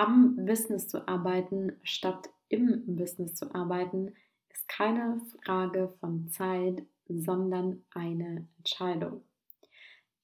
am 0.00 0.46
Business 0.46 0.88
zu 0.88 1.06
arbeiten 1.06 1.76
statt 1.82 2.30
im 2.48 2.96
Business 2.96 3.34
zu 3.34 3.54
arbeiten, 3.54 4.14
ist 4.48 4.66
keine 4.66 5.20
Frage 5.44 5.92
von 6.00 6.26
Zeit, 6.30 6.82
sondern 7.06 7.84
eine 7.92 8.48
Entscheidung. 8.56 9.20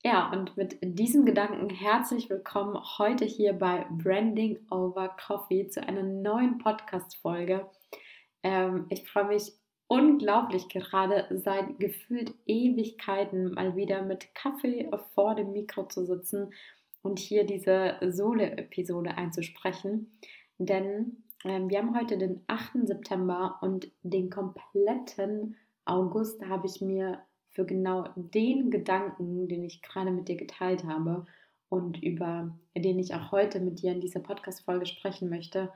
Ja, 0.02 0.32
und 0.32 0.56
mit 0.56 0.78
diesem 0.80 1.26
Gedanken 1.26 1.68
herzlich 1.68 2.30
willkommen 2.30 2.78
heute 2.96 3.26
hier 3.26 3.52
bei 3.52 3.84
Branding 3.90 4.58
Over 4.70 5.10
Coffee 5.10 5.68
zu 5.68 5.86
einer 5.86 6.04
neuen 6.04 6.56
Podcast-Folge. 6.56 7.68
Ähm, 8.42 8.86
ich 8.88 9.06
freue 9.06 9.26
mich 9.26 9.52
unglaublich 9.88 10.70
gerade 10.70 11.26
seit 11.32 11.78
gefühlt 11.78 12.32
Ewigkeiten 12.46 13.52
mal 13.52 13.76
wieder 13.76 14.00
mit 14.00 14.34
Kaffee 14.34 14.90
vor 15.14 15.34
dem 15.34 15.52
Mikro 15.52 15.86
zu 15.86 16.06
sitzen 16.06 16.50
und 17.06 17.20
hier 17.20 17.44
diese 17.44 17.96
Sole-Episode 18.02 19.16
einzusprechen. 19.16 20.12
Denn 20.58 21.22
ähm, 21.44 21.70
wir 21.70 21.78
haben 21.78 21.96
heute 21.96 22.18
den 22.18 22.42
8. 22.48 22.86
September 22.86 23.58
und 23.62 23.90
den 24.02 24.28
kompletten 24.28 25.56
August 25.84 26.44
habe 26.46 26.66
ich 26.66 26.80
mir 26.80 27.20
für 27.50 27.64
genau 27.64 28.08
den 28.16 28.70
Gedanken, 28.70 29.48
den 29.48 29.62
ich 29.62 29.82
gerade 29.82 30.10
mit 30.10 30.28
dir 30.28 30.36
geteilt 30.36 30.84
habe 30.84 31.26
und 31.68 32.02
über 32.02 32.58
den 32.76 32.98
ich 32.98 33.14
auch 33.14 33.30
heute 33.32 33.60
mit 33.60 33.80
dir 33.80 33.92
in 33.92 34.00
dieser 34.00 34.20
Podcast-Folge 34.20 34.86
sprechen 34.86 35.30
möchte, 35.30 35.72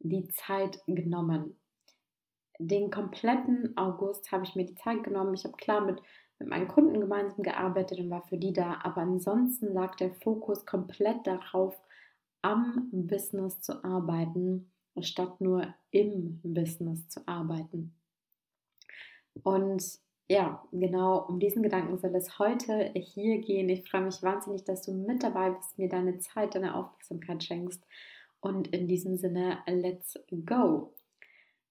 die 0.00 0.28
Zeit 0.28 0.80
genommen. 0.86 1.56
Den 2.58 2.90
kompletten 2.90 3.76
August 3.76 4.30
habe 4.30 4.44
ich 4.44 4.54
mir 4.54 4.66
die 4.66 4.76
Zeit 4.76 5.02
genommen. 5.02 5.34
Ich 5.34 5.44
habe 5.44 5.56
klar 5.56 5.80
mit, 5.80 6.00
mit 6.38 6.48
meinen 6.48 6.68
Kunden 6.68 7.00
gemeinsam 7.00 7.42
gearbeitet 7.42 8.00
und 8.00 8.10
war 8.10 8.22
für 8.22 8.36
die 8.36 8.52
da, 8.52 8.80
aber 8.82 9.02
ansonsten 9.02 9.72
lag 9.72 9.94
der 9.96 10.10
Fokus 10.10 10.66
komplett 10.66 11.26
darauf, 11.26 11.78
am 12.42 12.88
Business 12.92 13.60
zu 13.60 13.82
arbeiten, 13.84 14.70
statt 15.00 15.40
nur 15.40 15.74
im 15.90 16.40
Business 16.42 17.08
zu 17.08 17.26
arbeiten. 17.26 17.94
Und 19.42 19.82
ja, 20.28 20.62
genau 20.72 21.26
um 21.26 21.38
diesen 21.38 21.62
Gedanken 21.62 21.98
soll 21.98 22.14
es 22.14 22.38
heute 22.38 22.92
hier 22.94 23.38
gehen. 23.40 23.68
Ich 23.68 23.88
freue 23.88 24.02
mich 24.02 24.22
wahnsinnig, 24.22 24.64
dass 24.64 24.82
du 24.82 24.92
mit 24.92 25.22
dabei 25.22 25.50
bist, 25.50 25.78
mir 25.78 25.88
deine 25.88 26.18
Zeit, 26.18 26.54
deine 26.54 26.74
Aufmerksamkeit 26.74 27.42
schenkst. 27.42 27.82
Und 28.40 28.68
in 28.68 28.86
diesem 28.86 29.16
Sinne, 29.16 29.58
let's 29.66 30.18
go. 30.44 30.94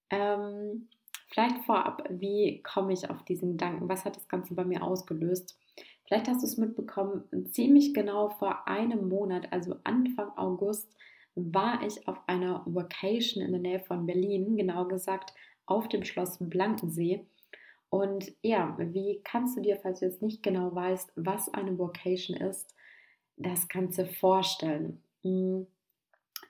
Ähm, 0.09 0.89
vielleicht 1.33 1.65
vorab, 1.65 2.07
wie 2.09 2.61
komme 2.61 2.93
ich 2.93 3.09
auf 3.09 3.23
diesen 3.23 3.53
Gedanken? 3.53 3.89
Was 3.89 4.05
hat 4.05 4.15
das 4.15 4.27
Ganze 4.27 4.53
bei 4.53 4.63
mir 4.63 4.83
ausgelöst? 4.83 5.57
Vielleicht 6.05 6.27
hast 6.27 6.41
du 6.41 6.45
es 6.45 6.57
mitbekommen, 6.57 7.23
ziemlich 7.51 7.93
genau 7.93 8.29
vor 8.29 8.67
einem 8.67 9.09
Monat, 9.09 9.51
also 9.51 9.75
Anfang 9.83 10.29
August, 10.37 10.93
war 11.35 11.81
ich 11.81 12.07
auf 12.07 12.17
einer 12.27 12.61
Vacation 12.65 13.43
in 13.43 13.51
der 13.51 13.61
Nähe 13.61 13.79
von 13.79 14.05
Berlin, 14.05 14.55
genau 14.55 14.85
gesagt 14.85 15.33
auf 15.65 15.87
dem 15.87 16.03
Schloss 16.03 16.37
Blankensee. 16.39 17.25
Und 17.89 18.31
ja, 18.41 18.75
wie 18.77 19.21
kannst 19.23 19.57
du 19.57 19.61
dir, 19.61 19.77
falls 19.77 19.99
du 19.99 20.05
jetzt 20.05 20.21
nicht 20.21 20.43
genau 20.43 20.73
weißt, 20.75 21.13
was 21.15 21.51
eine 21.53 21.77
Vocation 21.79 22.37
ist, 22.37 22.75
das 23.37 23.67
Ganze 23.67 24.05
vorstellen? 24.05 25.01
Hm, 25.23 25.65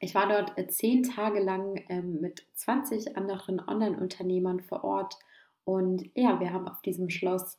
ich 0.04 0.14
war 0.16 0.28
dort 0.28 0.58
äh, 0.58 0.68
zehn 0.68 1.04
Tage 1.04 1.40
lang 1.40 1.82
ähm, 1.88 2.20
mit 2.20 2.46
20 2.56 3.16
anderen 3.16 3.62
Online-Unternehmern 3.66 4.60
vor 4.60 4.84
Ort 4.84 5.18
und 5.64 6.10
ja, 6.14 6.40
wir 6.42 6.52
haben 6.52 6.68
auf 6.68 6.82
diesem 6.82 7.10
Schloss 7.10 7.58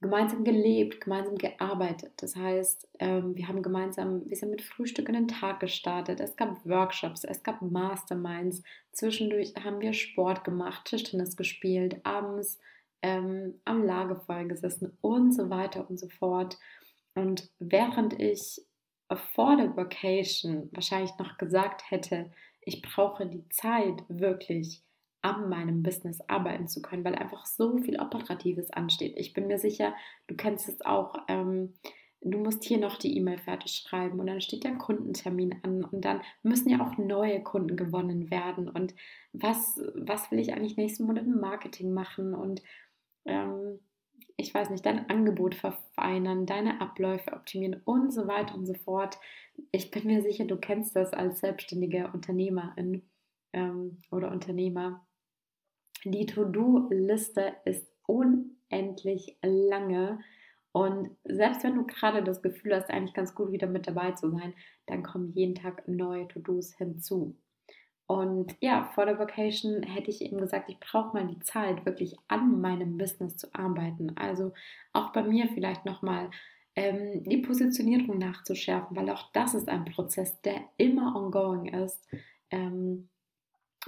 gemeinsam 0.00 0.42
gelebt, 0.42 1.00
gemeinsam 1.00 1.38
gearbeitet. 1.38 2.12
Das 2.16 2.34
heißt, 2.34 2.88
ähm, 2.98 3.36
wir 3.36 3.46
haben 3.46 3.62
gemeinsam, 3.62 4.28
wir 4.28 4.36
sind 4.36 4.50
mit 4.50 4.62
Frühstück 4.62 5.08
in 5.08 5.14
den 5.14 5.28
Tag 5.28 5.60
gestartet. 5.60 6.18
Es 6.20 6.36
gab 6.36 6.66
Workshops, 6.66 7.22
es 7.22 7.42
gab 7.44 7.62
Masterminds. 7.62 8.62
Zwischendurch 8.92 9.54
haben 9.62 9.80
wir 9.80 9.92
Sport 9.92 10.42
gemacht, 10.42 10.86
Tischtennis 10.86 11.36
gespielt, 11.36 12.00
abends 12.04 12.58
ähm, 13.00 13.60
am 13.64 13.84
Lagerfeuer 13.84 14.44
gesessen 14.44 14.98
und 15.00 15.32
so 15.32 15.50
weiter 15.50 15.88
und 15.88 15.98
so 15.98 16.08
fort. 16.08 16.58
Und 17.14 17.48
während 17.60 18.20
ich 18.20 18.65
der 19.08 19.76
Vacation 19.76 20.68
wahrscheinlich 20.72 21.12
noch 21.18 21.38
gesagt 21.38 21.90
hätte, 21.90 22.30
ich 22.60 22.82
brauche 22.82 23.26
die 23.26 23.48
Zeit 23.48 24.02
wirklich 24.08 24.82
an 25.22 25.48
meinem 25.48 25.82
Business 25.82 26.20
arbeiten 26.28 26.68
zu 26.68 26.82
können, 26.82 27.04
weil 27.04 27.14
einfach 27.14 27.46
so 27.46 27.78
viel 27.78 28.00
Operatives 28.00 28.70
ansteht. 28.70 29.14
Ich 29.16 29.32
bin 29.32 29.46
mir 29.46 29.58
sicher, 29.58 29.94
du 30.26 30.36
kennst 30.36 30.68
es 30.68 30.80
auch. 30.82 31.16
Ähm, 31.28 31.74
du 32.20 32.38
musst 32.38 32.64
hier 32.64 32.78
noch 32.78 32.96
die 32.96 33.16
E-Mail 33.16 33.38
fertig 33.38 33.72
schreiben 33.72 34.18
und 34.18 34.26
dann 34.26 34.40
steht 34.40 34.64
der 34.64 34.76
Kundentermin 34.76 35.54
an 35.62 35.84
und 35.84 36.04
dann 36.04 36.22
müssen 36.42 36.70
ja 36.70 36.80
auch 36.80 36.96
neue 36.98 37.42
Kunden 37.42 37.76
gewonnen 37.76 38.30
werden 38.30 38.68
und 38.68 38.94
was, 39.32 39.80
was 39.94 40.30
will 40.30 40.38
ich 40.38 40.52
eigentlich 40.52 40.76
nächsten 40.76 41.04
Monat 41.04 41.24
im 41.24 41.40
Marketing 41.40 41.92
machen 41.92 42.34
und 42.34 42.62
ähm, 43.26 43.80
ich 44.36 44.52
weiß 44.54 44.70
nicht, 44.70 44.84
dein 44.84 45.08
Angebot 45.08 45.54
verfeinern, 45.54 46.46
deine 46.46 46.80
Abläufe 46.80 47.32
optimieren 47.32 47.80
und 47.84 48.12
so 48.12 48.26
weiter 48.26 48.54
und 48.54 48.66
so 48.66 48.74
fort. 48.74 49.18
Ich 49.72 49.90
bin 49.90 50.06
mir 50.06 50.22
sicher, 50.22 50.44
du 50.44 50.56
kennst 50.56 50.94
das 50.94 51.12
als 51.12 51.40
selbstständige 51.40 52.10
Unternehmerin 52.12 53.02
ähm, 53.52 53.98
oder 54.10 54.30
Unternehmer. 54.30 55.06
Die 56.04 56.26
To-Do-Liste 56.26 57.54
ist 57.64 57.88
unendlich 58.06 59.38
lange. 59.42 60.20
Und 60.72 61.10
selbst 61.24 61.64
wenn 61.64 61.74
du 61.74 61.86
gerade 61.86 62.22
das 62.22 62.42
Gefühl 62.42 62.76
hast, 62.76 62.90
eigentlich 62.90 63.14
ganz 63.14 63.34
gut 63.34 63.50
wieder 63.50 63.66
mit 63.66 63.86
dabei 63.86 64.12
zu 64.12 64.30
sein, 64.30 64.52
dann 64.84 65.02
kommen 65.02 65.32
jeden 65.32 65.54
Tag 65.54 65.88
neue 65.88 66.28
To-Dos 66.28 66.74
hinzu. 66.76 67.34
Und 68.06 68.56
ja, 68.60 68.84
vor 68.94 69.04
der 69.06 69.18
Vacation 69.18 69.82
hätte 69.82 70.10
ich 70.10 70.22
eben 70.22 70.38
gesagt, 70.38 70.68
ich 70.68 70.78
brauche 70.78 71.16
mal 71.16 71.26
die 71.26 71.40
Zeit, 71.40 71.84
wirklich 71.84 72.16
an 72.28 72.60
meinem 72.60 72.98
Business 72.98 73.36
zu 73.36 73.52
arbeiten. 73.52 74.16
Also 74.16 74.52
auch 74.92 75.12
bei 75.12 75.22
mir 75.22 75.48
vielleicht 75.48 75.84
nochmal 75.84 76.30
ähm, 76.76 77.24
die 77.24 77.38
Positionierung 77.38 78.18
nachzuschärfen, 78.18 78.96
weil 78.96 79.10
auch 79.10 79.32
das 79.32 79.54
ist 79.54 79.68
ein 79.68 79.86
Prozess, 79.86 80.40
der 80.42 80.60
immer 80.76 81.16
ongoing 81.16 81.66
ist. 81.66 82.00
Ähm, 82.50 83.08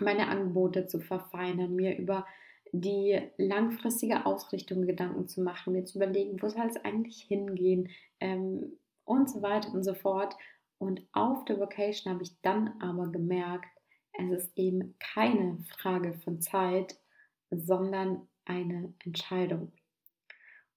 meine 0.00 0.28
Angebote 0.28 0.86
zu 0.86 1.00
verfeinern, 1.00 1.74
mir 1.74 1.96
über 1.96 2.26
die 2.72 3.20
langfristige 3.36 4.26
Ausrichtung 4.26 4.82
Gedanken 4.82 5.28
zu 5.28 5.42
machen, 5.42 5.72
mir 5.72 5.84
zu 5.84 5.98
überlegen, 5.98 6.42
wo 6.42 6.48
soll 6.48 6.66
es 6.66 6.84
eigentlich 6.84 7.22
hingehen 7.22 7.88
ähm, 8.20 8.78
und 9.04 9.30
so 9.30 9.42
weiter 9.42 9.72
und 9.72 9.84
so 9.84 9.94
fort. 9.94 10.36
Und 10.78 11.02
auf 11.12 11.44
der 11.44 11.58
Vacation 11.58 12.12
habe 12.12 12.22
ich 12.22 12.40
dann 12.42 12.74
aber 12.80 13.08
gemerkt, 13.08 13.68
es 14.18 14.44
ist 14.44 14.58
eben 14.58 14.94
keine 14.98 15.58
Frage 15.78 16.12
von 16.12 16.40
Zeit, 16.40 16.98
sondern 17.50 18.28
eine 18.44 18.92
Entscheidung. 19.04 19.72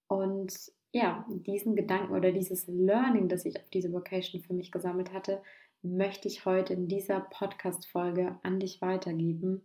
Und 0.08 0.54
ja, 0.94 1.26
diesen 1.30 1.76
Gedanken 1.76 2.14
oder 2.14 2.32
dieses 2.32 2.68
Learning, 2.68 3.30
das 3.30 3.46
ich 3.46 3.58
auf 3.58 3.70
diese 3.70 3.92
Vocation 3.92 4.42
für 4.42 4.54
mich 4.54 4.72
gesammelt 4.72 5.14
hatte, 5.14 5.42
möchte 5.82 6.28
ich 6.28 6.46
heute 6.46 6.74
in 6.74 6.88
dieser 6.88 7.22
Podcast-Folge 7.22 8.38
an 8.44 8.60
dich 8.60 8.82
weitergeben. 8.82 9.62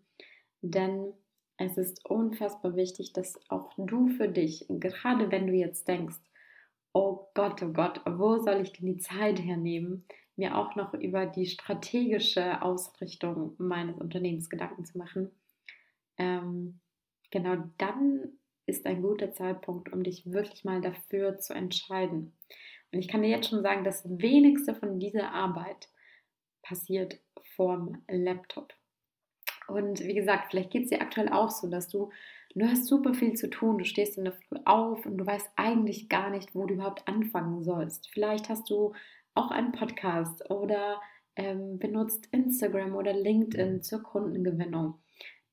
Denn 0.62 1.12
es 1.58 1.76
ist 1.76 2.08
unfassbar 2.08 2.76
wichtig, 2.76 3.12
dass 3.12 3.38
auch 3.48 3.72
du 3.76 4.08
für 4.08 4.28
dich, 4.28 4.66
gerade 4.68 5.30
wenn 5.30 5.46
du 5.46 5.52
jetzt 5.52 5.88
denkst, 5.88 6.16
oh 6.92 7.26
Gott, 7.34 7.62
oh 7.62 7.72
Gott, 7.72 8.00
wo 8.06 8.38
soll 8.38 8.60
ich 8.62 8.72
denn 8.72 8.86
die 8.86 8.98
Zeit 8.98 9.40
hernehmen? 9.40 10.04
Mir 10.36 10.56
auch 10.56 10.76
noch 10.76 10.94
über 10.94 11.26
die 11.26 11.46
strategische 11.46 12.62
Ausrichtung 12.62 13.54
meines 13.58 13.96
Unternehmens 13.96 14.50
Gedanken 14.50 14.84
zu 14.84 14.98
machen. 14.98 15.30
Ähm, 16.18 16.80
genau 17.30 17.56
dann 17.78 18.32
ist 18.66 18.86
ein 18.86 19.02
guter 19.02 19.32
Zeitpunkt, 19.32 19.92
um 19.92 20.02
dich 20.02 20.30
wirklich 20.30 20.64
mal 20.64 20.80
dafür 20.80 21.38
zu 21.38 21.54
entscheiden. 21.54 22.32
Und 22.92 22.98
ich 22.98 23.08
kann 23.08 23.22
dir 23.22 23.28
jetzt 23.28 23.48
schon 23.48 23.62
sagen, 23.62 23.84
das 23.84 24.04
wenigste 24.06 24.74
von 24.74 24.98
dieser 24.98 25.32
Arbeit 25.32 25.88
passiert 26.62 27.20
vorm 27.54 28.02
Laptop. 28.08 28.74
Und 29.68 30.00
wie 30.00 30.14
gesagt, 30.14 30.50
vielleicht 30.50 30.70
geht 30.70 30.84
es 30.84 30.90
dir 30.90 31.00
aktuell 31.00 31.28
auch 31.28 31.50
so, 31.50 31.68
dass 31.68 31.88
du, 31.88 32.10
du 32.54 32.66
hast 32.66 32.86
super 32.86 33.14
viel 33.14 33.34
zu 33.34 33.50
tun, 33.50 33.78
du 33.78 33.84
stehst 33.84 34.18
in 34.18 34.24
der 34.24 34.32
Früh 34.32 34.58
auf 34.64 35.04
und 35.06 35.18
du 35.18 35.26
weißt 35.26 35.48
eigentlich 35.56 36.08
gar 36.08 36.30
nicht, 36.30 36.54
wo 36.54 36.66
du 36.66 36.74
überhaupt 36.74 37.06
anfangen 37.08 37.62
sollst. 37.64 38.08
Vielleicht 38.10 38.48
hast 38.48 38.70
du 38.70 38.94
auch 39.36 39.50
einen 39.50 39.72
Podcast 39.72 40.50
oder 40.50 41.00
ähm, 41.36 41.78
benutzt 41.78 42.28
Instagram 42.32 42.94
oder 42.94 43.12
LinkedIn 43.12 43.82
zur 43.82 44.02
Kundengewinnung. 44.02 44.94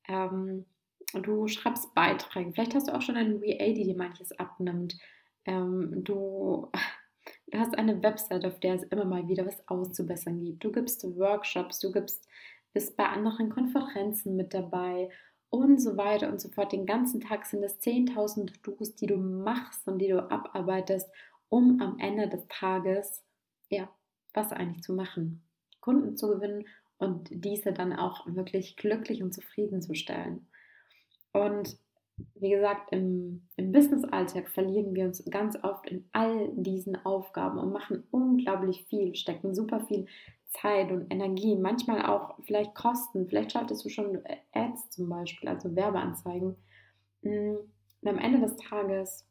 Ähm, 0.08 0.66
du 1.12 1.46
schreibst 1.46 1.94
Beiträge. 1.94 2.52
Vielleicht 2.52 2.74
hast 2.74 2.88
du 2.88 2.94
auch 2.94 3.02
schon 3.02 3.16
eine 3.16 3.40
VA, 3.40 3.72
die 3.72 3.84
dir 3.84 3.96
manches 3.96 4.32
abnimmt. 4.38 4.96
Ähm, 5.44 6.02
du, 6.04 6.70
du 7.52 7.58
hast 7.58 7.76
eine 7.76 8.02
Website, 8.02 8.44
auf 8.44 8.58
der 8.60 8.74
es 8.74 8.82
immer 8.84 9.04
mal 9.04 9.28
wieder 9.28 9.46
was 9.46 9.66
auszubessern 9.68 10.42
gibt. 10.42 10.64
Du 10.64 10.72
gibst 10.72 11.04
Workshops, 11.16 11.78
du 11.80 11.92
gibst, 11.92 12.26
bist 12.72 12.96
bei 12.96 13.06
anderen 13.06 13.50
Konferenzen 13.50 14.36
mit 14.36 14.54
dabei 14.54 15.10
und 15.50 15.80
so 15.80 15.96
weiter 15.96 16.28
und 16.28 16.40
so 16.40 16.48
fort. 16.48 16.72
Den 16.72 16.86
ganzen 16.86 17.20
Tag 17.20 17.46
sind 17.46 17.62
es 17.62 17.78
10.000 17.80 18.62
Do's, 18.62 18.96
die 18.96 19.06
du 19.06 19.16
machst 19.16 19.86
und 19.86 19.98
die 19.98 20.08
du 20.08 20.18
abarbeitest, 20.18 21.08
um 21.48 21.80
am 21.80 21.98
Ende 21.98 22.28
des 22.28 22.46
Tages 22.48 23.23
ja, 23.68 23.88
was 24.32 24.52
eigentlich 24.52 24.82
zu 24.82 24.92
machen. 24.92 25.42
Kunden 25.80 26.16
zu 26.16 26.28
gewinnen 26.28 26.64
und 26.98 27.28
diese 27.30 27.72
dann 27.72 27.92
auch 27.92 28.26
wirklich 28.26 28.76
glücklich 28.76 29.22
und 29.22 29.32
zufrieden 29.32 29.82
zu 29.82 29.94
stellen. 29.94 30.46
Und 31.32 31.76
wie 32.36 32.50
gesagt, 32.50 32.92
im, 32.92 33.48
im 33.56 33.72
Business-Alltag 33.72 34.48
verlieren 34.48 34.94
wir 34.94 35.06
uns 35.06 35.24
ganz 35.30 35.58
oft 35.62 35.88
in 35.88 36.08
all 36.12 36.50
diesen 36.54 37.04
Aufgaben 37.04 37.58
und 37.58 37.72
machen 37.72 38.04
unglaublich 38.10 38.84
viel, 38.88 39.14
stecken 39.16 39.54
super 39.54 39.80
viel 39.80 40.06
Zeit 40.48 40.92
und 40.92 41.12
Energie, 41.12 41.56
manchmal 41.56 42.06
auch 42.06 42.38
vielleicht 42.44 42.74
Kosten. 42.74 43.26
Vielleicht 43.26 43.52
schaltest 43.52 43.84
du 43.84 43.88
schon 43.88 44.20
Ads 44.52 44.90
zum 44.90 45.08
Beispiel, 45.08 45.48
also 45.48 45.74
Werbeanzeigen. 45.74 46.56
Mm, 47.22 47.56
und 48.00 48.08
am 48.08 48.18
Ende 48.18 48.40
des 48.40 48.56
Tages 48.56 49.26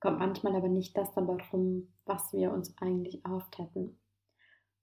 kommt 0.00 0.18
manchmal 0.18 0.54
aber 0.56 0.68
nicht 0.68 0.96
das 0.96 1.12
dabei 1.12 1.36
rum, 1.52 1.88
was 2.04 2.32
wir 2.32 2.52
uns 2.52 2.76
eigentlich 2.78 3.24
erhofft 3.24 3.58
hätten. 3.58 3.98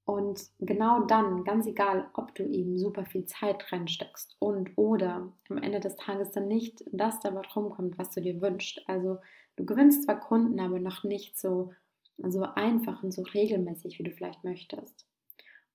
Und 0.06 0.50
genau 0.60 1.06
dann, 1.06 1.45
ganz 1.45 1.65
egal, 1.65 2.10
ob 2.13 2.36
du 2.36 2.44
eben 2.44 2.77
super 2.77 3.06
viel 3.06 3.24
Zeit 3.25 3.71
reinsteckst 3.71 4.36
und 4.39 4.71
oder 4.75 5.31
am 5.50 5.57
Ende 5.57 5.80
des 5.80 5.95
Tages 5.95 6.31
dann 6.31 6.50
nicht 6.50 6.83
das 6.92 7.21
dabei 7.21 7.42
rumkommt, 7.56 7.98
was 7.98 8.10
du 8.10 8.19
dir 8.19 8.42
wünschst. 8.42 8.81
Also 8.88 9.19
du 9.56 9.65
gewinnst 9.65 10.04
zwar 10.04 10.19
Kunden, 10.19 10.60
aber 10.60 10.80
noch 10.80 11.06
nicht 11.06 11.39
so, 11.39 11.71
so 12.18 12.44
einfach 12.56 13.01
und 13.01 13.13
so 13.13 13.21
regelmäßig, 13.21 13.98
wie 13.98 14.04
du 14.04 14.12
vielleicht 14.12 14.44
möchtest. 14.44 15.07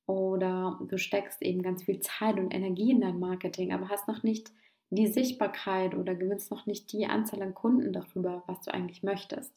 Oder 0.04 0.78
du 0.88 0.98
steckst 0.98 1.40
eben 1.40 1.62
ganz 1.62 1.84
viel 1.84 2.00
Zeit 2.00 2.38
und 2.38 2.52
Energie 2.52 2.90
in 2.90 3.00
dein 3.00 3.18
Marketing, 3.18 3.72
aber 3.72 3.88
hast 3.88 4.08
noch 4.08 4.22
nicht 4.22 4.52
die 4.90 5.06
Sichtbarkeit 5.06 5.94
oder 5.94 6.14
gewinnst 6.14 6.50
noch 6.50 6.66
nicht 6.66 6.92
die 6.92 7.06
Anzahl 7.06 7.42
an 7.42 7.54
Kunden 7.54 7.92
darüber, 7.92 8.42
was 8.46 8.60
du 8.62 8.72
eigentlich 8.72 9.02
möchtest. 9.02 9.52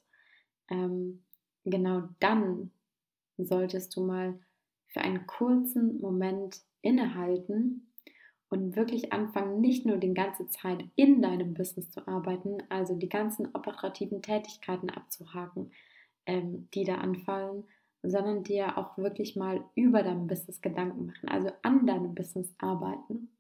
Ähm, 0.70 1.24
genau 1.64 2.04
dann 2.20 2.72
solltest 3.38 3.96
du 3.96 4.06
mal 4.06 4.40
für 4.88 5.02
einen 5.02 5.26
kurzen 5.26 6.00
Moment 6.02 6.62
innehalten 6.82 7.92
und 8.50 8.76
wirklich 8.76 9.14
anfangen, 9.14 9.62
nicht 9.62 9.86
nur 9.86 9.98
die 9.98 10.14
ganze 10.14 10.50
Zeit 10.50 10.84
in 10.96 11.22
deinem 11.22 11.54
Business 11.54 11.90
zu 11.90 12.06
arbeiten, 12.08 12.58
also 12.70 12.96
die 12.96 13.08
ganzen 13.08 13.48
operativen 13.54 14.22
Tätigkeiten 14.22 14.90
abzuhaken, 14.90 15.72
ähm, 16.26 16.68
die 16.74 16.84
da 16.84 16.96
anfallen, 16.96 17.64
sondern 18.04 18.44
dir 18.44 18.78
auch 18.78 18.98
wirklich 18.98 19.36
mal 19.36 19.64
über 19.76 20.04
dein 20.04 20.28
Business 20.28 20.62
Gedanken 20.62 21.06
machen, 21.06 21.30
also 21.30 21.50
an 21.62 21.86
deinem 21.86 22.14
Business 22.14 22.54
arbeiten. 22.58 23.31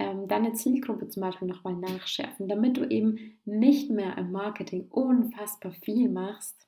Ähm, 0.00 0.28
deine 0.28 0.54
Zielgruppe 0.54 1.08
zum 1.08 1.20
Beispiel 1.20 1.46
nochmal 1.46 1.76
nachschärfen, 1.76 2.48
damit 2.48 2.78
du 2.78 2.88
eben 2.88 3.38
nicht 3.44 3.90
mehr 3.90 4.16
im 4.16 4.32
Marketing 4.32 4.88
unfassbar 4.88 5.72
viel 5.72 6.08
machst, 6.08 6.66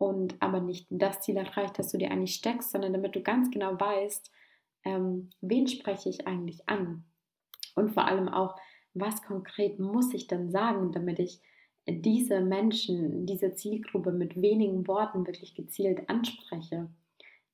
und 0.00 0.40
aber 0.40 0.60
nicht 0.60 0.86
das 0.88 1.20
Ziel 1.20 1.36
erreicht, 1.36 1.78
das 1.78 1.92
du 1.92 1.98
dir 1.98 2.10
eigentlich 2.10 2.34
steckst, 2.34 2.70
sondern 2.70 2.94
damit 2.94 3.14
du 3.14 3.20
ganz 3.20 3.50
genau 3.50 3.78
weißt, 3.78 4.30
ähm, 4.84 5.28
wen 5.42 5.68
spreche 5.68 6.08
ich 6.08 6.26
eigentlich 6.26 6.66
an 6.70 7.04
und 7.74 7.92
vor 7.92 8.06
allem 8.06 8.28
auch, 8.28 8.56
was 8.94 9.22
konkret 9.22 9.78
muss 9.78 10.14
ich 10.14 10.26
denn 10.26 10.50
sagen, 10.50 10.90
damit 10.92 11.18
ich 11.18 11.42
diese 11.86 12.40
Menschen, 12.40 13.26
diese 13.26 13.54
Zielgruppe 13.54 14.10
mit 14.10 14.40
wenigen 14.40 14.88
Worten 14.88 15.26
wirklich 15.26 15.54
gezielt 15.54 16.08
anspreche. 16.08 16.88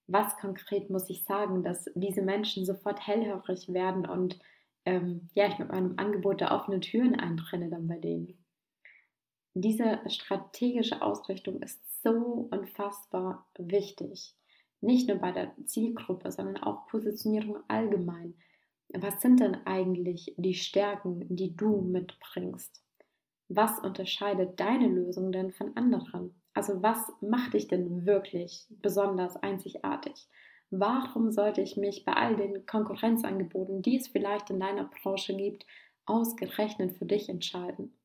Was 0.06 0.36
konkret 0.36 0.88
muss 0.88 1.10
ich 1.10 1.24
sagen, 1.24 1.64
dass 1.64 1.90
diese 1.96 2.22
Menschen 2.22 2.64
sofort 2.64 3.04
hellhörig 3.04 3.72
werden 3.72 4.06
und 4.06 4.38
ähm, 4.86 5.28
ja, 5.34 5.48
ich 5.48 5.58
mit 5.58 5.70
meinem 5.70 5.94
Angebot 5.98 6.40
da 6.40 6.56
offene 6.56 6.80
Türen 6.80 7.16
eintrenne 7.16 7.68
dann 7.68 7.86
bei 7.86 7.98
denen. 7.98 8.38
Diese 9.54 10.00
strategische 10.08 11.02
Ausrichtung 11.02 11.60
ist 11.62 11.80
so 12.02 12.48
unfassbar 12.50 13.46
wichtig. 13.58 14.34
Nicht 14.80 15.08
nur 15.08 15.18
bei 15.18 15.32
der 15.32 15.52
Zielgruppe, 15.64 16.30
sondern 16.30 16.62
auch 16.62 16.86
Positionierung 16.86 17.58
allgemein. 17.66 18.34
Was 18.90 19.20
sind 19.20 19.40
denn 19.40 19.56
eigentlich 19.66 20.34
die 20.36 20.54
Stärken, 20.54 21.24
die 21.34 21.56
du 21.56 21.80
mitbringst? 21.80 22.82
Was 23.48 23.78
unterscheidet 23.80 24.60
deine 24.60 24.88
Lösung 24.88 25.32
denn 25.32 25.52
von 25.52 25.76
anderen? 25.76 26.40
Also 26.52 26.82
was 26.82 26.98
macht 27.20 27.54
dich 27.54 27.66
denn 27.66 28.06
wirklich 28.06 28.66
besonders 28.68 29.36
einzigartig? 29.36 30.28
Warum 30.70 31.30
sollte 31.30 31.60
ich 31.60 31.76
mich 31.76 32.04
bei 32.04 32.12
all 32.12 32.36
den 32.36 32.66
Konkurrenzangeboten, 32.66 33.82
die 33.82 33.96
es 33.96 34.08
vielleicht 34.08 34.50
in 34.50 34.60
deiner 34.60 34.84
Branche 34.84 35.36
gibt, 35.36 35.64
ausgerechnet 36.06 36.98
für 36.98 37.06
dich 37.06 37.28
entscheiden? 37.28 37.96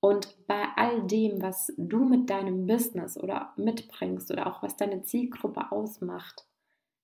Und 0.00 0.36
bei 0.46 0.66
all 0.76 1.06
dem, 1.06 1.40
was 1.40 1.72
du 1.78 2.04
mit 2.04 2.28
deinem 2.28 2.66
Business 2.66 3.16
oder 3.16 3.54
mitbringst 3.56 4.30
oder 4.30 4.46
auch 4.46 4.62
was 4.62 4.76
deine 4.76 5.02
Zielgruppe 5.02 5.72
ausmacht, 5.72 6.44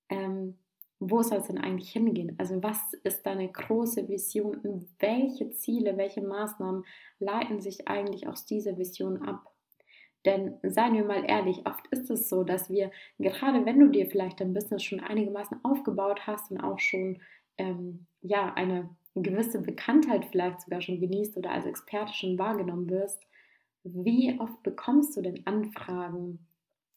ähm, 0.09 0.59
wo 0.99 1.23
soll 1.23 1.39
es 1.39 1.47
denn 1.47 1.57
eigentlich 1.57 1.89
hingehen? 1.91 2.35
Also 2.37 2.61
was 2.61 2.93
ist 3.03 3.25
deine 3.25 3.51
große 3.51 4.07
Vision 4.07 4.85
welche 4.99 5.49
Ziele, 5.49 5.97
welche 5.97 6.21
Maßnahmen 6.21 6.85
leiten 7.17 7.59
sich 7.59 7.87
eigentlich 7.87 8.27
aus 8.27 8.45
dieser 8.45 8.77
Vision 8.77 9.23
ab? 9.23 9.50
Denn 10.25 10.57
seien 10.61 10.93
wir 10.93 11.03
mal 11.03 11.23
ehrlich, 11.27 11.65
oft 11.65 11.87
ist 11.87 12.09
es 12.11 12.29
so, 12.29 12.43
dass 12.43 12.69
wir, 12.69 12.91
gerade 13.17 13.65
wenn 13.65 13.79
du 13.79 13.87
dir 13.89 14.07
vielleicht 14.07 14.39
dein 14.39 14.53
Business 14.53 14.83
schon 14.83 14.99
einigermaßen 14.99 15.59
aufgebaut 15.63 16.27
hast 16.27 16.51
und 16.51 16.59
auch 16.59 16.79
schon 16.79 17.19
ähm, 17.57 18.05
ja, 18.21 18.53
eine 18.53 18.89
gewisse 19.15 19.61
Bekanntheit 19.61 20.25
vielleicht 20.25 20.61
sogar 20.61 20.81
schon 20.81 20.99
genießt 20.99 21.37
oder 21.37 21.51
als 21.51 21.65
Experte 21.65 22.13
schon 22.13 22.37
wahrgenommen 22.37 22.89
wirst, 22.89 23.25
wie 23.83 24.39
oft 24.39 24.61
bekommst 24.63 25.17
du 25.17 25.21
denn 25.21 25.45
Anfragen, 25.45 26.47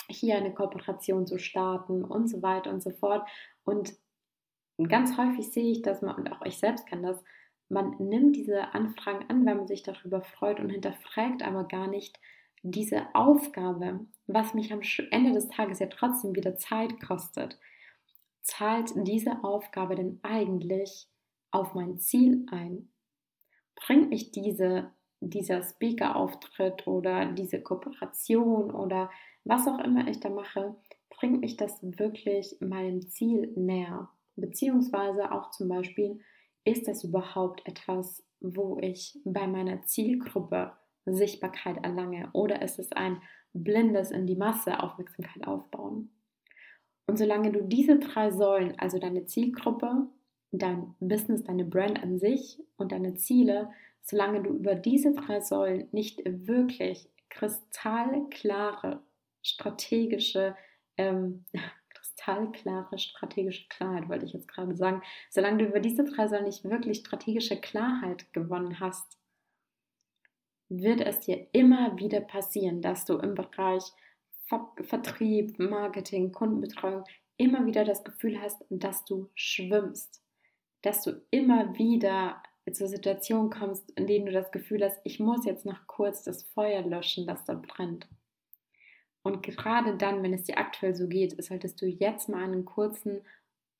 hier 0.08 0.36
eine 0.36 0.52
Kooperation 0.52 1.26
zu 1.26 1.38
starten 1.38 2.04
und 2.04 2.28
so 2.28 2.42
weiter 2.42 2.70
und 2.70 2.82
so 2.82 2.90
fort. 2.90 3.26
Und 3.64 3.94
ganz 4.88 5.16
häufig 5.16 5.50
sehe 5.50 5.72
ich 5.72 5.82
das, 5.82 6.02
und 6.02 6.30
auch 6.30 6.42
ich 6.44 6.58
selbst 6.58 6.86
kann 6.86 7.02
das, 7.02 7.22
man 7.70 7.96
nimmt 7.98 8.36
diese 8.36 8.74
Anfragen 8.74 9.24
an, 9.30 9.46
weil 9.46 9.54
man 9.54 9.66
sich 9.66 9.82
darüber 9.82 10.20
freut 10.20 10.60
und 10.60 10.68
hinterfragt 10.68 11.42
aber 11.42 11.64
gar 11.64 11.86
nicht 11.86 12.20
diese 12.64 13.14
Aufgabe, 13.14 14.06
was 14.26 14.54
mich 14.54 14.72
am 14.72 14.80
Ende 15.10 15.32
des 15.32 15.48
Tages 15.48 15.80
ja 15.80 15.86
trotzdem 15.86 16.34
wieder 16.34 16.56
Zeit 16.56 16.98
kostet. 16.98 17.58
Zahlt 18.40 18.90
diese 18.96 19.44
Aufgabe 19.44 19.94
denn 19.94 20.18
eigentlich 20.22 21.08
auf 21.50 21.74
mein 21.74 21.98
Ziel 21.98 22.46
ein? 22.50 22.88
Bringt 23.76 24.08
mich 24.08 24.32
diese, 24.32 24.90
dieser 25.20 25.62
Speaker-Auftritt 25.62 26.86
oder 26.86 27.32
diese 27.32 27.60
Kooperation 27.60 28.70
oder 28.70 29.10
was 29.44 29.68
auch 29.68 29.78
immer 29.80 30.08
ich 30.08 30.20
da 30.20 30.30
mache, 30.30 30.74
bringt 31.10 31.40
mich 31.40 31.58
das 31.58 31.78
wirklich 31.82 32.56
meinem 32.60 33.02
Ziel 33.10 33.52
näher? 33.56 34.08
Beziehungsweise 34.36 35.32
auch 35.32 35.50
zum 35.50 35.68
Beispiel, 35.68 36.18
ist 36.64 36.88
das 36.88 37.04
überhaupt 37.04 37.66
etwas, 37.66 38.24
wo 38.40 38.78
ich 38.80 39.18
bei 39.24 39.46
meiner 39.46 39.82
Zielgruppe 39.82 40.72
Sichtbarkeit 41.06 41.84
erlange? 41.84 42.28
Oder 42.32 42.62
ist 42.62 42.78
es 42.78 42.92
ein 42.92 43.20
blindes 43.52 44.10
in 44.10 44.26
die 44.26 44.36
Masse 44.36 44.80
Aufmerksamkeit 44.82 45.46
aufbauen? 45.46 46.10
Und 47.06 47.18
solange 47.18 47.52
du 47.52 47.62
diese 47.62 47.98
drei 47.98 48.30
Säulen, 48.30 48.78
also 48.78 48.98
deine 48.98 49.26
Zielgruppe, 49.26 50.08
dein 50.52 50.94
Business, 51.00 51.44
deine 51.44 51.64
Brand 51.64 52.02
an 52.02 52.18
sich 52.18 52.62
und 52.76 52.92
deine 52.92 53.14
Ziele, 53.14 53.70
solange 54.00 54.42
du 54.42 54.50
über 54.50 54.74
diese 54.74 55.12
drei 55.12 55.40
Säulen 55.40 55.88
nicht 55.92 56.22
wirklich 56.24 57.10
kristallklare 57.28 59.02
strategische, 59.42 60.56
ähm, 60.96 61.44
kristallklare 61.90 62.98
strategische 62.98 63.68
Klarheit, 63.68 64.08
wollte 64.08 64.24
ich 64.24 64.32
jetzt 64.32 64.48
gerade 64.48 64.76
sagen, 64.76 65.02
solange 65.30 65.58
du 65.58 65.64
über 65.66 65.80
diese 65.80 66.04
drei 66.04 66.28
Säulen 66.28 66.44
nicht 66.44 66.64
wirklich 66.64 66.98
strategische 66.98 67.60
Klarheit 67.60 68.32
gewonnen 68.32 68.80
hast, 68.80 69.18
wird 70.82 71.00
es 71.00 71.20
dir 71.20 71.46
immer 71.52 71.98
wieder 71.98 72.20
passieren, 72.20 72.82
dass 72.82 73.04
du 73.04 73.18
im 73.18 73.34
Bereich 73.34 73.84
Vertrieb, 74.82 75.58
Marketing, 75.58 76.30
Kundenbetreuung 76.32 77.04
immer 77.36 77.66
wieder 77.66 77.84
das 77.84 78.04
Gefühl 78.04 78.40
hast, 78.40 78.64
dass 78.68 79.04
du 79.04 79.30
schwimmst 79.34 80.24
dass 80.84 81.02
du 81.02 81.22
immer 81.30 81.76
wieder 81.78 82.42
zur 82.70 82.88
Situation 82.88 83.48
kommst, 83.50 83.90
in 83.92 84.06
denen 84.06 84.26
du 84.26 84.32
das 84.32 84.50
Gefühl 84.50 84.84
hast, 84.84 85.00
ich 85.04 85.18
muss 85.18 85.46
jetzt 85.46 85.64
noch 85.64 85.86
kurz 85.86 86.22
das 86.22 86.42
Feuer 86.42 86.82
löschen, 86.82 87.26
das 87.26 87.44
da 87.44 87.54
brennt. 87.54 88.06
Und 89.22 89.42
gerade 89.42 89.96
dann, 89.96 90.22
wenn 90.22 90.34
es 90.34 90.42
dir 90.42 90.58
aktuell 90.58 90.94
so 90.94 91.08
geht, 91.08 91.42
solltest 91.42 91.80
du 91.80 91.86
jetzt 91.86 92.28
mal 92.28 92.44
einen 92.44 92.66
kurzen, 92.66 93.22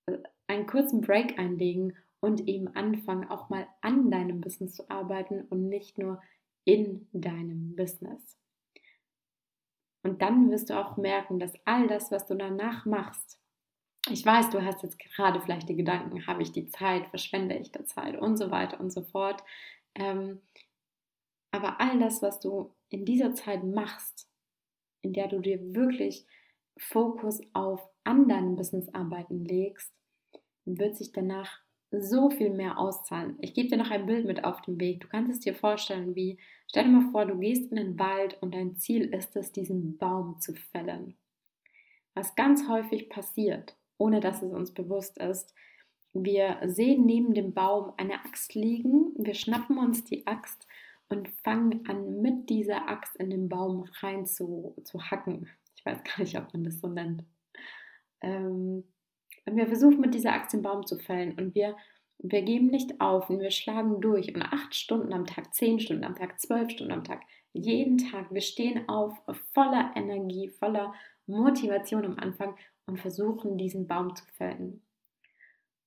äh, 0.06 0.18
einen 0.46 0.66
kurzen 0.66 1.02
Break 1.02 1.38
einlegen 1.38 1.94
und 2.20 2.48
eben 2.48 2.68
anfangen, 2.74 3.28
auch 3.28 3.50
mal 3.50 3.66
an 3.82 4.10
deinem 4.10 4.40
Business 4.40 4.74
zu 4.74 4.88
arbeiten 4.88 5.42
und 5.50 5.68
nicht 5.68 5.98
nur 5.98 6.22
in 6.64 7.09
deinem 7.12 7.76
Business. 7.76 8.38
Und 10.02 10.21
dann 10.21 10.50
wirst 10.50 10.71
du 10.71 10.78
auch 10.78 10.97
merken, 10.97 11.38
dass 11.38 11.52
all 11.64 11.87
das, 11.88 12.11
was 12.11 12.26
du 12.26 12.35
danach 12.35 12.85
machst, 12.85 13.40
ich 14.11 14.25
weiß, 14.25 14.50
du 14.50 14.62
hast 14.62 14.83
jetzt 14.83 14.99
gerade 14.99 15.40
vielleicht 15.40 15.68
die 15.68 15.76
Gedanken, 15.76 16.26
habe 16.26 16.42
ich 16.42 16.52
die 16.52 16.68
Zeit, 16.68 17.06
verschwende 17.09 17.56
ich 17.56 17.73
die 17.73 17.85
Zeit 17.85 18.18
und 18.21 18.37
so 18.37 18.50
weiter 18.50 18.78
und 18.78 18.92
so 18.92 19.02
fort. 19.02 19.42
Ähm, 19.94 20.42
aber 21.52 21.80
all 21.80 21.99
das, 21.99 22.21
was 22.21 22.38
du 22.38 22.75
in 22.90 23.06
dieser 23.06 23.35
Zeit 23.35 23.64
machst, 23.64 24.28
in 25.00 25.14
der 25.14 25.28
du 25.28 25.40
dir 25.40 25.75
wirklich 25.75 26.26
Fokus 26.76 27.40
auf 27.54 27.80
an 28.02 28.28
deinem 28.28 28.56
Business 28.56 28.92
arbeiten 28.92 29.44
legst, 29.44 29.92
wird 30.66 30.97
sich 30.97 31.12
danach 31.12 31.63
so 32.00 32.30
viel 32.30 32.50
mehr 32.50 32.78
auszahlen. 32.78 33.36
Ich 33.40 33.54
gebe 33.54 33.68
dir 33.68 33.76
noch 33.76 33.90
ein 33.90 34.06
Bild 34.06 34.26
mit 34.26 34.44
auf 34.44 34.62
den 34.62 34.80
Weg. 34.80 35.00
Du 35.00 35.08
kannst 35.08 35.32
es 35.32 35.40
dir 35.40 35.54
vorstellen, 35.54 36.14
wie, 36.14 36.38
stell 36.68 36.84
dir 36.84 36.90
mal 36.90 37.10
vor, 37.10 37.26
du 37.26 37.38
gehst 37.38 37.70
in 37.70 37.76
den 37.76 37.98
Wald 37.98 38.36
und 38.40 38.54
dein 38.54 38.76
Ziel 38.76 39.02
ist 39.14 39.36
es, 39.36 39.52
diesen 39.52 39.98
Baum 39.98 40.40
zu 40.40 40.54
fällen. 40.54 41.14
Was 42.14 42.34
ganz 42.34 42.68
häufig 42.68 43.08
passiert, 43.08 43.76
ohne 43.98 44.20
dass 44.20 44.42
es 44.42 44.52
uns 44.52 44.72
bewusst 44.72 45.18
ist, 45.18 45.54
wir 46.12 46.58
sehen 46.66 47.06
neben 47.06 47.34
dem 47.34 47.52
Baum 47.52 47.92
eine 47.96 48.14
Axt 48.24 48.54
liegen, 48.54 49.12
wir 49.16 49.34
schnappen 49.34 49.78
uns 49.78 50.04
die 50.04 50.26
Axt 50.26 50.66
und 51.08 51.28
fangen 51.42 51.86
an, 51.88 52.22
mit 52.22 52.48
dieser 52.48 52.88
Axt 52.88 53.16
in 53.16 53.30
den 53.30 53.48
Baum 53.48 53.84
rein 54.00 54.24
zu, 54.24 54.76
zu 54.84 55.02
hacken. 55.02 55.48
Ich 55.76 55.84
weiß 55.84 56.02
gar 56.04 56.20
nicht, 56.20 56.38
ob 56.38 56.52
man 56.52 56.64
das 56.64 56.80
so 56.80 56.86
nennt. 56.86 57.24
Ähm, 58.20 58.84
und 59.46 59.56
wir 59.56 59.66
versuchen 59.66 60.00
mit 60.00 60.14
dieser 60.14 60.32
Axt 60.32 60.52
den 60.52 60.62
Baum 60.62 60.86
zu 60.86 60.98
fällen 60.98 61.38
und 61.38 61.54
wir, 61.54 61.76
wir 62.18 62.42
geben 62.42 62.68
nicht 62.68 63.00
auf 63.00 63.30
und 63.30 63.40
wir 63.40 63.50
schlagen 63.50 64.00
durch 64.00 64.34
und 64.34 64.42
acht 64.42 64.74
Stunden 64.74 65.12
am 65.12 65.26
Tag, 65.26 65.54
zehn 65.54 65.80
Stunden 65.80 66.04
am 66.04 66.14
Tag, 66.14 66.40
zwölf 66.40 66.70
Stunden 66.70 66.92
am 66.92 67.04
Tag, 67.04 67.20
jeden 67.52 67.98
Tag. 67.98 68.32
Wir 68.32 68.40
stehen 68.40 68.88
auf 68.88 69.16
voller 69.52 69.92
Energie, 69.94 70.48
voller 70.48 70.94
Motivation 71.26 72.04
am 72.04 72.18
Anfang 72.18 72.56
und 72.86 73.00
versuchen 73.00 73.56
diesen 73.56 73.86
Baum 73.86 74.14
zu 74.14 74.24
fällen. 74.36 74.82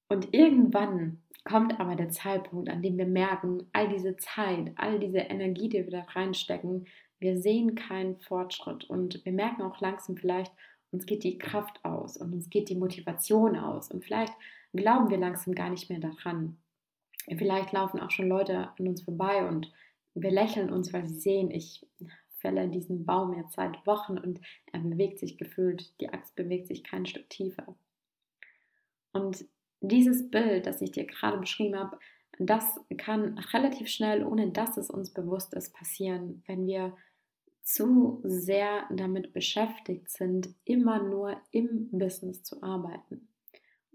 Und 0.09 0.33
irgendwann 0.33 1.21
kommt 1.43 1.79
aber 1.79 1.95
der 1.95 2.09
Zeitpunkt, 2.09 2.69
an 2.69 2.81
dem 2.81 2.97
wir 2.97 3.05
merken, 3.05 3.67
all 3.73 3.87
diese 3.89 4.17
Zeit, 4.17 4.71
all 4.75 4.99
diese 4.99 5.19
Energie, 5.19 5.69
die 5.69 5.83
wir 5.85 5.91
da 5.91 6.01
reinstecken, 6.01 6.85
wir 7.19 7.37
sehen 7.37 7.75
keinen 7.75 8.17
Fortschritt 8.17 8.89
und 8.89 9.23
wir 9.25 9.31
merken 9.31 9.63
auch 9.63 9.79
langsam 9.81 10.17
vielleicht, 10.17 10.51
uns 10.91 11.05
geht 11.05 11.23
die 11.23 11.37
Kraft 11.37 11.83
aus 11.83 12.17
und 12.17 12.33
uns 12.33 12.49
geht 12.49 12.69
die 12.69 12.75
Motivation 12.75 13.57
aus 13.57 13.91
und 13.91 14.03
vielleicht 14.03 14.33
glauben 14.73 15.09
wir 15.09 15.17
langsam 15.17 15.53
gar 15.53 15.69
nicht 15.69 15.89
mehr 15.89 15.99
daran. 15.99 16.57
Vielleicht 17.37 17.73
laufen 17.73 17.99
auch 17.99 18.11
schon 18.11 18.29
Leute 18.29 18.69
an 18.77 18.87
uns 18.87 19.01
vorbei 19.01 19.47
und 19.47 19.71
wir 20.13 20.31
lächeln 20.31 20.71
uns, 20.71 20.93
weil 20.93 21.07
sie 21.07 21.19
sehen, 21.19 21.51
ich 21.51 21.85
fälle 22.39 22.69
diesen 22.69 23.05
Baum 23.05 23.33
jetzt 23.33 23.53
seit 23.53 23.85
Wochen 23.85 24.17
und 24.17 24.39
er 24.71 24.79
bewegt 24.79 25.19
sich 25.19 25.37
gefühlt, 25.37 25.99
die 25.99 26.09
Axt 26.09 26.35
bewegt 26.35 26.67
sich 26.67 26.83
kein 26.83 27.05
Stück 27.05 27.29
tiefer. 27.29 27.75
Und 29.11 29.45
dieses 29.81 30.29
Bild, 30.29 30.65
das 30.65 30.81
ich 30.81 30.91
dir 30.91 31.05
gerade 31.05 31.37
beschrieben 31.37 31.77
habe, 31.77 31.97
das 32.39 32.79
kann 32.97 33.37
relativ 33.53 33.87
schnell, 33.87 34.23
ohne 34.23 34.51
dass 34.51 34.77
es 34.77 34.89
uns 34.89 35.11
bewusst 35.11 35.53
ist, 35.53 35.73
passieren, 35.73 36.43
wenn 36.45 36.65
wir 36.67 36.95
zu 37.67 38.21
sehr 38.23 38.85
damit 38.91 39.33
beschäftigt 39.33 40.09
sind, 40.09 40.49
immer 40.63 41.01
nur 41.03 41.39
im 41.51 41.89
Business 41.91 42.43
zu 42.43 42.63
arbeiten. 42.63 43.27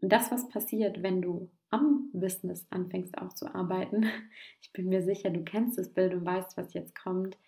Und 0.01 0.13
das, 0.13 0.31
was 0.31 0.49
passiert, 0.49 1.03
wenn 1.03 1.23
du 1.23 1.51
am 1.71 2.11
Business 2.13 2.67
anfängst 2.71 3.17
auch 3.17 3.33
zu 3.33 3.55
arbeiten, 3.55 4.05
ich 4.61 4.73
bin 4.73 4.89
mir 4.89 5.03
sicher, 5.03 5.31
du 5.31 5.43
kennst 5.43 5.79
das 5.79 5.93
Bild 5.93 6.13
und 6.13 6.27
weißt, 6.27 6.57
was 6.57 6.75
jetzt 6.75 6.95
kommt, 6.95 7.39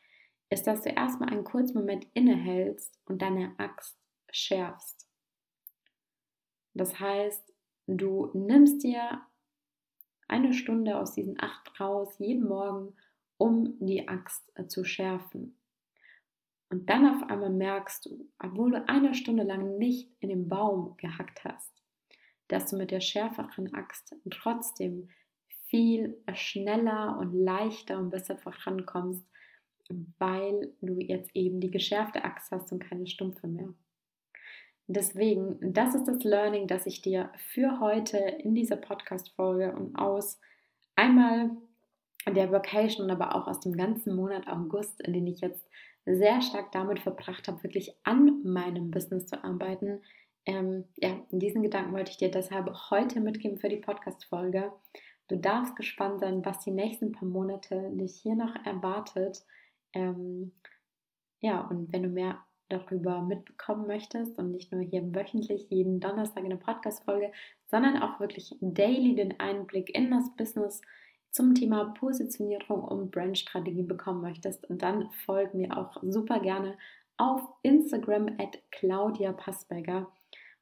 ist, 0.50 0.66
dass 0.66 0.82
du 0.82 0.90
erstmal 0.90 1.30
einen 1.30 1.44
kurzen 1.44 1.78
Moment 1.78 2.06
innehältst 2.14 2.98
und 3.06 3.20
deine 3.20 3.52
Axt 3.58 3.98
schärfst. 4.30 5.08
Das 6.74 6.98
heißt, 7.00 7.54
Du 7.86 8.30
nimmst 8.32 8.82
dir 8.82 9.20
eine 10.26 10.54
Stunde 10.54 10.98
aus 10.98 11.12
diesen 11.12 11.38
acht 11.38 11.78
raus, 11.78 12.14
jeden 12.18 12.48
Morgen, 12.48 12.94
um 13.36 13.76
die 13.78 14.08
Axt 14.08 14.50
äh, 14.54 14.66
zu 14.66 14.84
schärfen. 14.84 15.58
Und 16.74 16.90
dann 16.90 17.06
auf 17.06 17.30
einmal 17.30 17.50
merkst 17.50 18.04
du, 18.04 18.28
obwohl 18.40 18.72
du 18.72 18.88
eine 18.88 19.14
Stunde 19.14 19.44
lang 19.44 19.78
nicht 19.78 20.10
in 20.18 20.28
den 20.28 20.48
Baum 20.48 20.96
gehackt 20.96 21.44
hast, 21.44 21.70
dass 22.48 22.68
du 22.68 22.76
mit 22.76 22.90
der 22.90 22.98
schärferen 22.98 23.72
Axt 23.74 24.16
trotzdem 24.28 25.08
viel 25.68 26.20
schneller 26.32 27.16
und 27.20 27.32
leichter 27.32 27.96
und 27.96 28.10
besser 28.10 28.36
vorankommst, 28.38 29.24
weil 30.18 30.74
du 30.80 30.98
jetzt 30.98 31.30
eben 31.36 31.60
die 31.60 31.70
geschärfte 31.70 32.24
Axt 32.24 32.50
hast 32.50 32.72
und 32.72 32.80
keine 32.80 33.06
stumpfe 33.06 33.46
mehr. 33.46 33.72
Deswegen, 34.88 35.72
das 35.72 35.94
ist 35.94 36.08
das 36.08 36.24
Learning, 36.24 36.66
das 36.66 36.86
ich 36.86 37.00
dir 37.00 37.30
für 37.52 37.78
heute 37.78 38.18
in 38.18 38.56
dieser 38.56 38.78
Podcast-Folge 38.78 39.76
und 39.76 39.94
aus 39.94 40.40
einmal 40.96 41.52
der 42.26 42.50
Vacation 42.50 43.12
aber 43.12 43.36
auch 43.36 43.46
aus 43.46 43.60
dem 43.60 43.76
ganzen 43.76 44.16
Monat 44.16 44.48
August, 44.48 45.00
in 45.02 45.12
den 45.12 45.28
ich 45.28 45.40
jetzt 45.40 45.64
sehr 46.06 46.42
stark 46.42 46.72
damit 46.72 47.00
verbracht 47.00 47.48
habe, 47.48 47.62
wirklich 47.62 47.94
an 48.04 48.42
meinem 48.44 48.90
Business 48.90 49.26
zu 49.26 49.42
arbeiten. 49.42 50.00
Ähm, 50.46 50.84
ja, 50.96 51.16
diesen 51.30 51.62
Gedanken 51.62 51.94
wollte 51.94 52.10
ich 52.10 52.18
dir 52.18 52.30
deshalb 52.30 52.70
heute 52.90 53.20
mitgeben 53.20 53.58
für 53.58 53.68
die 53.68 53.78
Podcast-Folge. 53.78 54.72
Du 55.28 55.36
darfst 55.36 55.74
gespannt 55.76 56.20
sein, 56.20 56.44
was 56.44 56.60
die 56.60 56.70
nächsten 56.70 57.12
paar 57.12 57.28
Monate 57.28 57.90
dich 57.94 58.16
hier 58.16 58.34
noch 58.34 58.54
erwartet. 58.66 59.42
Ähm, 59.94 60.52
ja, 61.40 61.62
und 61.62 61.92
wenn 61.92 62.02
du 62.02 62.08
mehr 62.08 62.44
darüber 62.68 63.22
mitbekommen 63.22 63.86
möchtest 63.86 64.38
und 64.38 64.50
nicht 64.50 64.72
nur 64.72 64.82
hier 64.82 65.14
wöchentlich 65.14 65.68
jeden 65.70 66.00
Donnerstag 66.00 66.44
eine 66.44 66.56
Podcast-Folge, 66.56 67.32
sondern 67.70 68.02
auch 68.02 68.20
wirklich 68.20 68.54
daily 68.60 69.14
den 69.14 69.38
Einblick 69.40 69.94
in 69.94 70.10
das 70.10 70.34
Business 70.36 70.80
zum 71.34 71.54
Thema 71.54 71.86
Positionierung 71.98 72.84
und 72.84 73.10
Brandstrategie 73.10 73.82
bekommen 73.82 74.22
möchtest, 74.22 74.64
dann 74.68 75.10
folg 75.26 75.52
mir 75.52 75.76
auch 75.76 76.00
super 76.02 76.38
gerne 76.38 76.78
auf 77.16 77.42
Instagram 77.62 78.28
at 78.38 78.62
Claudia 78.70 79.32
Passberger. 79.32 80.06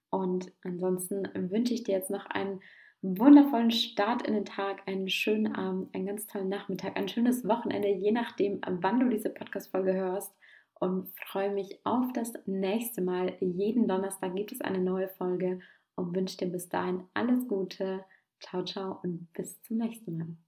Und 0.08 0.50
ansonsten 0.64 1.28
wünsche 1.50 1.74
ich 1.74 1.84
dir 1.84 1.96
jetzt 1.96 2.10
noch 2.10 2.24
einen 2.26 2.60
wundervollen 3.02 3.70
Start 3.70 4.26
in 4.26 4.32
den 4.32 4.46
Tag, 4.46 4.88
einen 4.88 5.10
schönen 5.10 5.54
Abend, 5.54 5.94
einen 5.94 6.06
ganz 6.06 6.26
tollen 6.26 6.48
Nachmittag, 6.48 6.96
ein 6.96 7.08
schönes 7.08 7.46
Wochenende, 7.46 7.88
je 7.88 8.12
nachdem, 8.12 8.60
wann 8.66 9.00
du 9.00 9.10
diese 9.10 9.28
Podcast-Folge 9.28 9.92
hörst 9.92 10.34
und 10.80 11.12
freue 11.26 11.52
mich 11.52 11.80
auf 11.84 12.12
das 12.14 12.32
nächste 12.46 13.02
Mal. 13.02 13.36
Jeden 13.40 13.88
Donnerstag 13.88 14.34
gibt 14.36 14.52
es 14.52 14.62
eine 14.62 14.80
neue 14.80 15.08
Folge 15.08 15.60
und 15.96 16.16
wünsche 16.16 16.38
dir 16.38 16.48
bis 16.48 16.70
dahin 16.70 17.04
alles 17.12 17.46
Gute. 17.46 18.06
Ciao, 18.40 18.64
ciao 18.64 19.00
und 19.02 19.30
bis 19.34 19.60
zum 19.62 19.76
nächsten 19.76 20.16
Mal. 20.16 20.41